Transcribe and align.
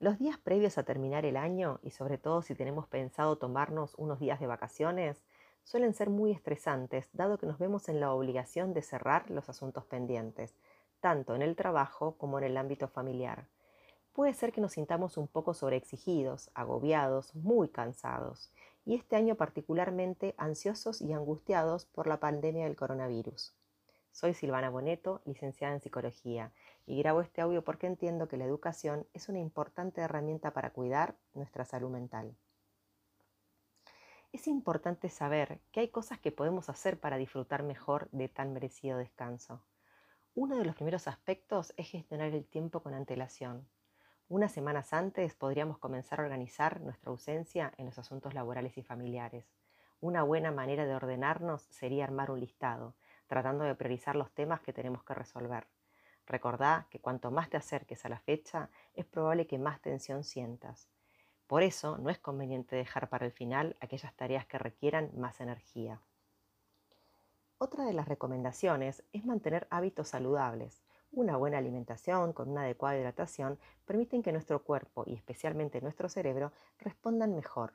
Los 0.00 0.20
días 0.20 0.38
previos 0.38 0.78
a 0.78 0.84
terminar 0.84 1.24
el 1.24 1.36
año, 1.36 1.80
y 1.82 1.90
sobre 1.90 2.18
todo 2.18 2.40
si 2.42 2.54
tenemos 2.54 2.86
pensado 2.86 3.36
tomarnos 3.36 3.96
unos 3.96 4.20
días 4.20 4.38
de 4.38 4.46
vacaciones, 4.46 5.24
suelen 5.64 5.92
ser 5.92 6.08
muy 6.08 6.30
estresantes, 6.30 7.08
dado 7.12 7.36
que 7.36 7.46
nos 7.46 7.58
vemos 7.58 7.88
en 7.88 7.98
la 7.98 8.12
obligación 8.12 8.74
de 8.74 8.82
cerrar 8.82 9.28
los 9.28 9.48
asuntos 9.48 9.84
pendientes, 9.86 10.54
tanto 11.00 11.34
en 11.34 11.42
el 11.42 11.56
trabajo 11.56 12.16
como 12.16 12.38
en 12.38 12.44
el 12.44 12.56
ámbito 12.56 12.86
familiar. 12.86 13.48
Puede 14.12 14.34
ser 14.34 14.52
que 14.52 14.60
nos 14.60 14.74
sintamos 14.74 15.16
un 15.16 15.26
poco 15.26 15.52
sobreexigidos, 15.52 16.52
agobiados, 16.54 17.34
muy 17.34 17.68
cansados, 17.68 18.52
y 18.84 18.94
este 18.94 19.16
año 19.16 19.34
particularmente 19.34 20.32
ansiosos 20.38 21.02
y 21.02 21.12
angustiados 21.12 21.86
por 21.86 22.06
la 22.06 22.20
pandemia 22.20 22.66
del 22.66 22.76
coronavirus. 22.76 23.57
Soy 24.20 24.34
Silvana 24.34 24.68
Boneto, 24.68 25.22
licenciada 25.26 25.74
en 25.74 25.80
Psicología, 25.80 26.50
y 26.86 26.98
grabo 26.98 27.20
este 27.20 27.40
audio 27.40 27.62
porque 27.62 27.86
entiendo 27.86 28.26
que 28.26 28.36
la 28.36 28.46
educación 28.46 29.06
es 29.14 29.28
una 29.28 29.38
importante 29.38 30.00
herramienta 30.00 30.52
para 30.52 30.72
cuidar 30.72 31.14
nuestra 31.34 31.64
salud 31.64 31.88
mental. 31.88 32.34
Es 34.32 34.48
importante 34.48 35.08
saber 35.08 35.60
que 35.70 35.78
hay 35.78 35.90
cosas 35.90 36.18
que 36.18 36.32
podemos 36.32 36.68
hacer 36.68 36.98
para 36.98 37.16
disfrutar 37.16 37.62
mejor 37.62 38.08
de 38.10 38.28
tan 38.28 38.52
merecido 38.52 38.98
descanso. 38.98 39.62
Uno 40.34 40.56
de 40.56 40.64
los 40.64 40.74
primeros 40.74 41.06
aspectos 41.06 41.72
es 41.76 41.88
gestionar 41.88 42.34
el 42.34 42.44
tiempo 42.44 42.82
con 42.82 42.94
antelación. 42.94 43.68
Unas 44.28 44.50
semanas 44.50 44.92
antes 44.92 45.36
podríamos 45.36 45.78
comenzar 45.78 46.18
a 46.18 46.24
organizar 46.24 46.80
nuestra 46.80 47.12
ausencia 47.12 47.72
en 47.76 47.86
los 47.86 48.00
asuntos 48.00 48.34
laborales 48.34 48.76
y 48.78 48.82
familiares. 48.82 49.54
Una 50.00 50.24
buena 50.24 50.50
manera 50.50 50.86
de 50.86 50.96
ordenarnos 50.96 51.62
sería 51.70 52.02
armar 52.02 52.32
un 52.32 52.40
listado 52.40 52.96
tratando 53.28 53.62
de 53.62 53.76
priorizar 53.76 54.16
los 54.16 54.32
temas 54.32 54.60
que 54.60 54.72
tenemos 54.72 55.04
que 55.04 55.14
resolver. 55.14 55.68
Recordá 56.26 56.88
que 56.90 56.98
cuanto 56.98 57.30
más 57.30 57.48
te 57.48 57.56
acerques 57.56 58.04
a 58.04 58.08
la 58.08 58.18
fecha, 58.18 58.68
es 58.94 59.06
probable 59.06 59.46
que 59.46 59.58
más 59.58 59.80
tensión 59.80 60.24
sientas. 60.24 60.88
Por 61.46 61.62
eso 61.62 61.96
no 61.98 62.10
es 62.10 62.18
conveniente 62.18 62.76
dejar 62.76 63.08
para 63.08 63.24
el 63.24 63.32
final 63.32 63.76
aquellas 63.80 64.14
tareas 64.14 64.44
que 64.44 64.58
requieran 64.58 65.10
más 65.16 65.40
energía. 65.40 66.00
Otra 67.56 67.84
de 67.84 67.92
las 67.92 68.08
recomendaciones 68.08 69.02
es 69.12 69.24
mantener 69.24 69.66
hábitos 69.70 70.08
saludables. 70.08 70.82
Una 71.10 71.36
buena 71.36 71.58
alimentación 71.58 72.32
con 72.32 72.50
una 72.50 72.62
adecuada 72.62 72.98
hidratación 72.98 73.58
permiten 73.86 74.22
que 74.22 74.32
nuestro 74.32 74.62
cuerpo 74.62 75.04
y 75.06 75.14
especialmente 75.14 75.80
nuestro 75.80 76.08
cerebro 76.08 76.52
respondan 76.78 77.34
mejor 77.34 77.72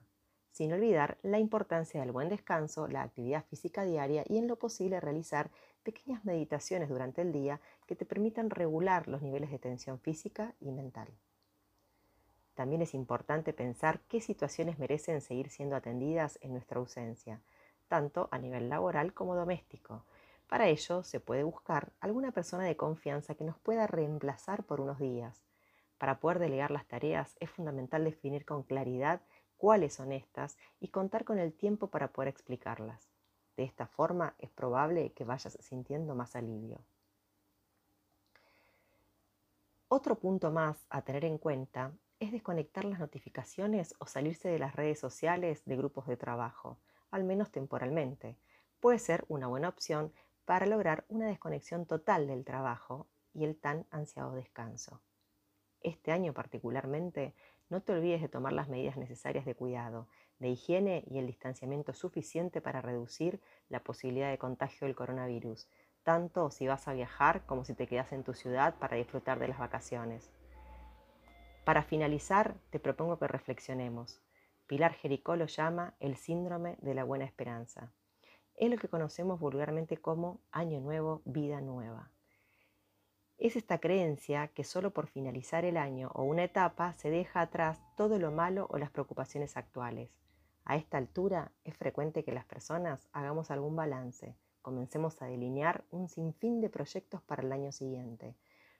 sin 0.53 0.71
olvidar 0.71 1.17
la 1.23 1.39
importancia 1.39 1.99
del 1.99 2.11
buen 2.11 2.29
descanso, 2.29 2.87
la 2.87 3.01
actividad 3.01 3.43
física 3.45 3.83
diaria 3.83 4.23
y 4.29 4.37
en 4.37 4.47
lo 4.47 4.55
posible 4.55 4.99
realizar 4.99 5.49
pequeñas 5.81 6.23
meditaciones 6.25 6.89
durante 6.89 7.23
el 7.23 7.31
día 7.31 7.59
que 7.87 7.95
te 7.95 8.05
permitan 8.05 8.51
regular 8.51 9.07
los 9.07 9.23
niveles 9.23 9.49
de 9.49 9.57
tensión 9.57 9.99
física 9.99 10.53
y 10.59 10.71
mental. 10.71 11.09
También 12.53 12.83
es 12.83 12.93
importante 12.93 13.51
pensar 13.51 14.01
qué 14.07 14.21
situaciones 14.21 14.77
merecen 14.77 15.21
seguir 15.21 15.49
siendo 15.49 15.75
atendidas 15.75 16.37
en 16.41 16.53
nuestra 16.53 16.77
ausencia, 16.77 17.41
tanto 17.87 18.29
a 18.29 18.37
nivel 18.37 18.69
laboral 18.69 19.11
como 19.15 19.35
doméstico. 19.35 20.05
Para 20.47 20.67
ello 20.67 21.01
se 21.01 21.19
puede 21.19 21.41
buscar 21.41 21.91
alguna 21.99 22.31
persona 22.31 22.65
de 22.65 22.77
confianza 22.77 23.33
que 23.33 23.43
nos 23.43 23.57
pueda 23.57 23.87
reemplazar 23.87 24.65
por 24.65 24.81
unos 24.81 24.99
días. 24.99 25.43
Para 25.97 26.19
poder 26.19 26.37
delegar 26.37 26.69
las 26.69 26.85
tareas 26.85 27.35
es 27.39 27.49
fundamental 27.49 28.03
definir 28.03 28.45
con 28.45 28.61
claridad 28.61 29.21
cuáles 29.63 29.93
son 29.93 30.11
estas 30.11 30.57
y 30.81 30.89
contar 30.89 31.23
con 31.23 31.39
el 31.39 31.53
tiempo 31.53 31.87
para 31.87 32.09
poder 32.11 32.27
explicarlas. 32.27 33.07
De 33.55 33.63
esta 33.63 33.87
forma 33.87 34.35
es 34.37 34.49
probable 34.49 35.13
que 35.13 35.23
vayas 35.23 35.57
sintiendo 35.61 36.15
más 36.15 36.35
alivio. 36.35 36.81
Otro 39.87 40.19
punto 40.19 40.51
más 40.51 40.85
a 40.89 41.03
tener 41.03 41.23
en 41.23 41.37
cuenta 41.37 41.93
es 42.19 42.33
desconectar 42.33 42.83
las 42.83 42.99
notificaciones 42.99 43.95
o 43.99 44.05
salirse 44.05 44.49
de 44.49 44.59
las 44.59 44.75
redes 44.75 44.99
sociales 44.99 45.63
de 45.63 45.77
grupos 45.77 46.07
de 46.07 46.17
trabajo, 46.17 46.77
al 47.09 47.23
menos 47.23 47.49
temporalmente. 47.49 48.35
Puede 48.81 48.99
ser 48.99 49.23
una 49.29 49.47
buena 49.47 49.69
opción 49.69 50.11
para 50.43 50.65
lograr 50.65 51.05
una 51.07 51.27
desconexión 51.27 51.85
total 51.85 52.27
del 52.27 52.43
trabajo 52.43 53.07
y 53.33 53.45
el 53.45 53.55
tan 53.55 53.85
ansiado 53.91 54.33
descanso. 54.33 54.99
Este 55.83 56.11
año 56.11 56.33
particularmente 56.33 57.35
no 57.69 57.81
te 57.81 57.91
olvides 57.91 58.21
de 58.21 58.29
tomar 58.29 58.53
las 58.53 58.69
medidas 58.69 58.97
necesarias 58.97 59.45
de 59.45 59.55
cuidado, 59.55 60.07
de 60.39 60.49
higiene 60.49 61.03
y 61.07 61.19
el 61.19 61.27
distanciamiento 61.27 61.93
suficiente 61.93 62.61
para 62.61 62.81
reducir 62.81 63.41
la 63.67 63.83
posibilidad 63.83 64.29
de 64.29 64.37
contagio 64.37 64.87
del 64.87 64.95
coronavirus, 64.95 65.67
tanto 66.03 66.49
si 66.51 66.67
vas 66.67 66.87
a 66.87 66.93
viajar 66.93 67.45
como 67.45 67.65
si 67.65 67.73
te 67.73 67.87
quedas 67.87 68.13
en 68.13 68.23
tu 68.23 68.33
ciudad 68.33 68.75
para 68.79 68.95
disfrutar 68.95 69.39
de 69.39 69.49
las 69.49 69.59
vacaciones. 69.59 70.31
Para 71.65 71.83
finalizar, 71.83 72.55
te 72.69 72.79
propongo 72.79 73.19
que 73.19 73.27
reflexionemos. 73.27 74.21
Pilar 74.67 74.93
Jericó 74.93 75.35
lo 75.35 75.45
llama 75.45 75.95
el 75.99 76.15
síndrome 76.15 76.77
de 76.81 76.93
la 76.93 77.03
buena 77.03 77.25
esperanza. 77.25 77.91
Es 78.55 78.69
lo 78.69 78.77
que 78.77 78.87
conocemos 78.87 79.39
vulgarmente 79.39 79.97
como 79.97 80.39
año 80.51 80.79
nuevo, 80.79 81.21
vida 81.25 81.59
nueva. 81.59 82.12
Es 83.43 83.57
esta 83.57 83.79
creencia 83.79 84.47
que 84.47 84.63
solo 84.63 84.91
por 84.91 85.07
finalizar 85.07 85.65
el 85.65 85.75
año 85.75 86.09
o 86.13 86.23
una 86.23 86.45
etapa 86.45 86.93
se 86.93 87.09
deja 87.09 87.41
atrás 87.41 87.77
todo 87.97 88.17
lo 88.17 88.31
malo 88.31 88.67
o 88.69 88.77
las 88.77 88.89
preocupaciones 88.89 89.57
actuales. 89.57 90.17
A 90.63 90.77
esta 90.77 90.97
altura 90.97 91.51
es 91.65 91.75
frecuente 91.75 92.23
que 92.23 92.31
las 92.31 92.45
personas 92.45 93.09
hagamos 93.11 93.51
algún 93.51 93.75
balance, 93.75 94.37
comencemos 94.61 95.21
a 95.21 95.25
delinear 95.25 95.83
un 95.91 96.07
sinfín 96.07 96.61
de 96.61 96.69
proyectos 96.69 97.21
para 97.21 97.43
el 97.43 97.51
año 97.51 97.73
siguiente, 97.73 98.37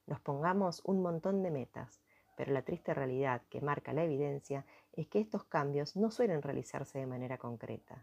nos 0.08 0.22
pongamos 0.22 0.82
un 0.86 1.02
montón 1.02 1.44
de 1.44 1.52
metas, 1.52 2.00
pero 2.38 2.54
la 2.54 2.62
triste 2.62 2.94
realidad 2.94 3.42
que 3.50 3.60
marca 3.60 3.92
la 3.92 4.06
evidencia 4.06 4.66
es 4.94 5.10
que 5.10 5.20
estos 5.20 5.44
cambios 5.44 5.98
no 5.98 6.10
suelen 6.10 6.42
realizarse 6.42 7.00
de 7.00 7.06
manera 7.06 7.38
concreta. 7.38 8.02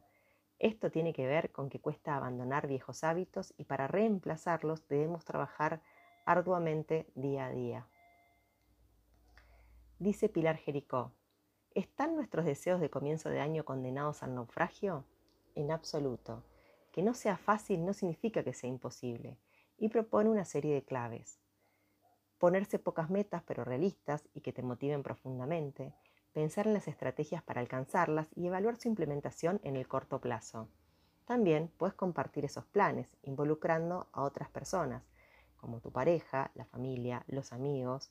Esto 0.59 0.91
tiene 0.91 1.15
que 1.15 1.27
ver 1.27 1.53
con 1.53 1.71
que 1.71 1.81
cuesta 1.81 2.16
abandonar 2.16 2.66
viejos 2.66 3.03
hábitos 3.03 3.54
y 3.56 3.65
para 3.65 3.87
reemplazarlos 3.87 4.87
debemos 4.88 5.25
trabajar 5.25 5.81
arduamente 6.30 7.10
día 7.16 7.46
a 7.46 7.50
día. 7.50 7.88
Dice 9.98 10.28
Pilar 10.28 10.58
Jericó, 10.58 11.10
¿están 11.74 12.14
nuestros 12.14 12.44
deseos 12.44 12.80
de 12.80 12.88
comienzo 12.88 13.30
de 13.30 13.41
año 13.41 13.64
condenados 13.64 14.22
al 14.22 14.36
naufragio? 14.36 15.04
En 15.56 15.72
absoluto. 15.72 16.44
Que 16.92 17.02
no 17.02 17.14
sea 17.14 17.36
fácil 17.36 17.84
no 17.84 17.94
significa 17.94 18.44
que 18.44 18.54
sea 18.54 18.70
imposible, 18.70 19.38
y 19.76 19.88
propone 19.88 20.30
una 20.30 20.44
serie 20.44 20.72
de 20.72 20.84
claves. 20.84 21.41
Ponerse 22.38 22.78
pocas 22.78 23.10
metas 23.10 23.42
pero 23.44 23.64
realistas 23.64 24.28
y 24.32 24.41
que 24.41 24.52
te 24.52 24.62
motiven 24.62 25.02
profundamente, 25.02 25.94
pensar 26.32 26.68
en 26.68 26.74
las 26.74 26.86
estrategias 26.86 27.42
para 27.42 27.60
alcanzarlas 27.60 28.28
y 28.36 28.47
evaluar 28.47 28.76
su 28.76 28.86
implementación 28.86 29.60
en 29.64 29.74
el 29.74 29.88
corto 29.88 30.20
plazo. 30.20 30.68
También 31.24 31.72
puedes 31.76 31.94
compartir 31.94 32.44
esos 32.44 32.66
planes, 32.66 33.16
involucrando 33.22 34.06
a 34.12 34.22
otras 34.22 34.48
personas, 34.48 35.09
como 35.60 35.81
tu 35.81 35.93
pareja, 35.93 36.50
la 36.54 36.65
familia, 36.65 37.25
los 37.28 37.53
amigos, 37.53 38.10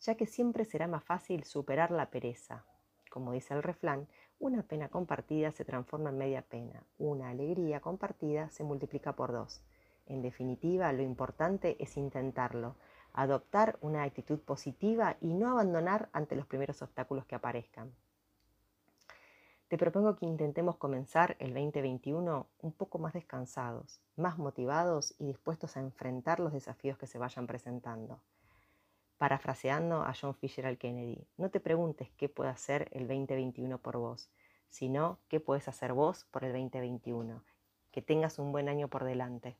ya 0.00 0.14
que 0.16 0.26
siempre 0.26 0.64
será 0.64 0.86
más 0.86 1.04
fácil 1.04 1.44
superar 1.44 1.90
la 1.90 2.10
pereza. 2.10 2.64
Como 3.10 3.32
dice 3.32 3.54
el 3.54 3.62
refrán, 3.62 4.08
una 4.38 4.62
pena 4.62 4.88
compartida 4.88 5.52
se 5.52 5.64
transforma 5.64 6.10
en 6.10 6.18
media 6.18 6.42
pena, 6.42 6.82
una 6.98 7.30
alegría 7.30 7.80
compartida 7.80 8.50
se 8.50 8.64
multiplica 8.64 9.14
por 9.14 9.32
dos. 9.32 9.62
En 10.06 10.20
definitiva, 10.22 10.92
lo 10.92 11.02
importante 11.02 11.76
es 11.82 11.96
intentarlo, 11.96 12.76
adoptar 13.12 13.78
una 13.80 14.02
actitud 14.02 14.40
positiva 14.40 15.16
y 15.20 15.34
no 15.34 15.50
abandonar 15.50 16.10
ante 16.12 16.36
los 16.36 16.46
primeros 16.46 16.82
obstáculos 16.82 17.24
que 17.24 17.36
aparezcan. 17.36 17.94
Te 19.74 19.78
propongo 19.78 20.14
que 20.14 20.24
intentemos 20.24 20.76
comenzar 20.76 21.34
el 21.40 21.52
2021 21.52 22.46
un 22.62 22.72
poco 22.72 23.00
más 23.00 23.12
descansados, 23.12 24.00
más 24.14 24.38
motivados 24.38 25.16
y 25.18 25.26
dispuestos 25.26 25.76
a 25.76 25.80
enfrentar 25.80 26.38
los 26.38 26.52
desafíos 26.52 26.96
que 26.96 27.08
se 27.08 27.18
vayan 27.18 27.48
presentando. 27.48 28.20
Parafraseando 29.18 30.02
a 30.02 30.14
John 30.14 30.36
al 30.62 30.78
Kennedy, 30.78 31.26
no 31.36 31.50
te 31.50 31.58
preguntes 31.58 32.08
qué 32.16 32.28
puede 32.28 32.50
hacer 32.50 32.88
el 32.92 33.08
2021 33.08 33.78
por 33.78 33.96
vos, 33.96 34.30
sino 34.68 35.18
qué 35.26 35.40
puedes 35.40 35.66
hacer 35.66 35.92
vos 35.92 36.24
por 36.30 36.44
el 36.44 36.52
2021. 36.52 37.42
Que 37.90 38.00
tengas 38.00 38.38
un 38.38 38.52
buen 38.52 38.68
año 38.68 38.86
por 38.86 39.02
delante. 39.02 39.56